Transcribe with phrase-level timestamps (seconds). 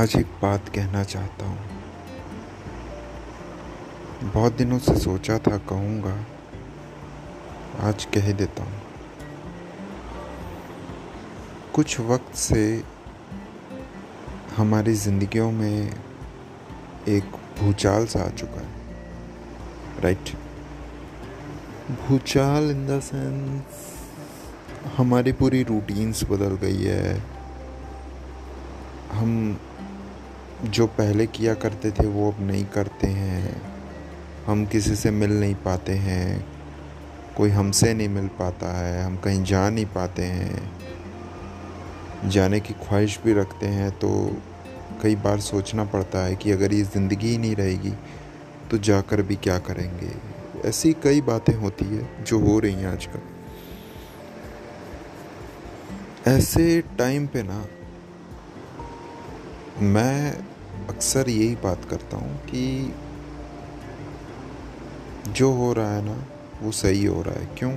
[0.00, 1.58] आज एक बात कहना चाहता हूँ।
[4.34, 6.14] बहुत दिनों से सोचा था कहूँगा,
[7.80, 8.80] आज कह देता हूँ।
[11.74, 12.62] कुछ वक्त से
[14.56, 15.92] हमारी ज़िंदगियों में
[17.08, 20.32] एक भूचाल सा आ चुका है राइट
[21.98, 23.64] भूचाल इन द सेंस
[24.96, 27.14] हमारी पूरी रूटीन्स बदल गई है।
[29.12, 29.30] हम
[30.64, 33.62] जो पहले किया करते थे, वो अब नहीं करते हैं।
[34.46, 36.44] हम किसी से मिल नहीं पाते हैं।
[37.36, 40.70] कोई हमसे नहीं मिल पाता है। हम कहीं जा नहीं पाते हैं।
[42.28, 44.10] जाने की ख्वाहिश भी रखते हैं तो
[45.02, 47.92] कई बार सोचना पड़ता है कि अगर ये ज़िंदगी ही नहीं रहेगी
[48.70, 50.10] तो जाकर भी क्या करेंगे?
[50.68, 53.20] ऐसी कई बातें होती है जो हो रही हैं आजकल।
[56.30, 57.64] ऐसे टाइम पे ना,
[59.80, 60.34] मैं
[60.88, 62.94] अक्सर यही बात करता हूँ कि
[65.28, 66.24] जो हो रहा है ना,
[66.62, 67.72] वो सही हो रहा है। क्यों?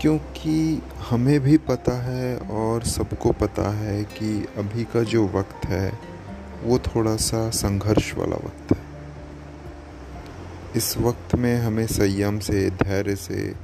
[0.00, 5.98] क्योंकि हमें भी पता है और सबको पता है कि अभी का जो वक्त है,
[6.62, 8.84] वो थोड़ा सा संघर्ष वाला वक्त है।
[10.76, 13.54] इस वक्त में हमें संयम से, धैर्य से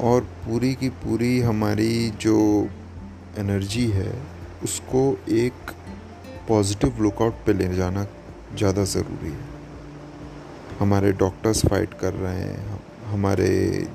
[0.00, 2.68] और पूरी की पूरी हमारी जो
[3.38, 4.22] एनर्जी है,
[4.64, 5.52] उसको एक
[6.48, 8.06] पॉजिटिव लुकआउट पे ले जाना
[8.56, 9.54] ज़्यादा ज़रूरी है।
[10.78, 13.48] हमारे डॉक्टर्स फाइट कर रहे हैं, हमारे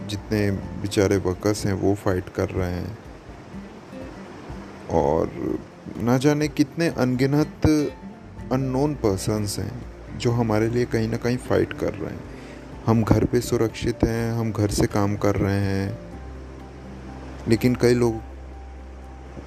[0.10, 2.98] जितने बेचारे वर्कर्स हैं, वो फाइट कर रहे हैं।
[4.92, 5.60] और
[6.00, 7.68] ना जाने कितने अनगिनत
[8.52, 12.30] अननोन पर्सनस हैं जो हमारे लिए कहीं ना कहीं फ़ाइट कर रहे हैं।
[12.86, 15.98] हम घर पे सुरक्षित हैं, हम घर से काम कर रहे हैं,
[17.48, 18.20] लेकिन कई लोग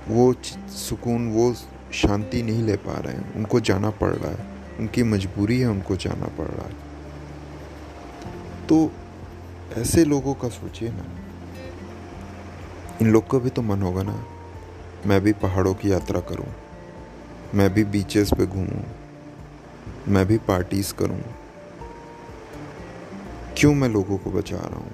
[0.08, 0.32] वो
[0.78, 1.54] सुकून, वो
[1.92, 5.96] शांति नहीं ले पा रहे हैं। उनको जाना पड़ रहा है। उनकी मजबूरी है, उनको
[5.96, 6.74] जाना पड़ रहा है।
[8.66, 8.92] तो
[9.72, 11.04] ऐसे लोगों का सोचिए ना।
[13.02, 14.24] इन लोग का भी तो मन होगा ना,
[15.06, 16.46] मैं भी पहाड़ों की यात्रा करूँ।
[17.54, 18.82] मैं भी बीचेस पे घूमूं।
[20.08, 21.20] मैं भी पार्टीज़ करूँ।
[23.56, 24.92] क्यों मैं लोगों को बचा रहा हूँ?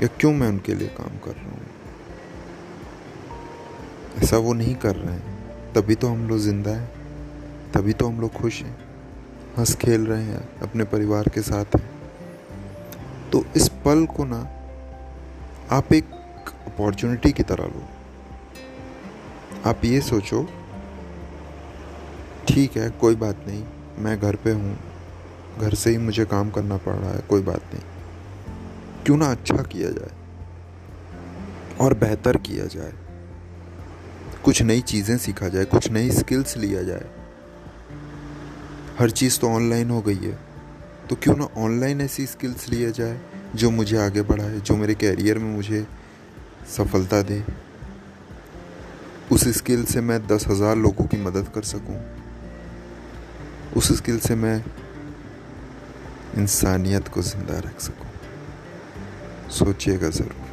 [0.00, 1.66] या क्यों मैं उनके लिए काम कर रहा हूँ?
[4.22, 5.39] ऐसा वो नहीं कर रहे हैं।
[5.74, 6.90] तभी तो हम लोग ज़िंदा हैं।
[7.72, 8.76] तभी तो हम लोग खुश हैं।
[9.58, 11.90] हंस खेल रहे हैं, अपने परिवार के साथ हैं।
[13.30, 14.38] तो इस पल को ना,
[15.70, 16.04] आप एक
[16.66, 17.82] अपॉर्चुनिटी की तरह लो।
[19.66, 20.48] आप ये सोचो,
[22.48, 23.64] ठीक है, कोई बात नहीं,
[23.98, 24.78] मैं घर पे हूँ।
[25.60, 27.82] घर से ही मुझे काम करना पड़ रहा है, कोई बात नहीं।
[29.04, 30.10] क्यों ना अच्छा किया जाए
[31.80, 32.92] और बेहतर किया जाए।
[34.44, 37.06] कुछ नई चीज़ें सीखा जाए, कुछ नई स्किल्स लिया जाए।
[38.98, 40.38] हर चीज़ तो ऑनलाइन हो गई है।
[41.10, 43.20] तो क्यों ना ऑनलाइन ऐसी स्किल्स लिया जाए,
[43.54, 45.86] जो मुझे आगे बढ़ाए, जो मेरे कैरियर में मुझे
[46.76, 47.44] सफलता दे।
[49.32, 52.00] उस स्किल से मैं दस हज़ार लोगों की मदद कर सकूँ।
[53.76, 54.64] उस स्किल से मैं
[56.38, 58.10] इंसानियत को ज़िंदा रख सकूँ।
[59.50, 60.49] सोचिएगा ज़रूर।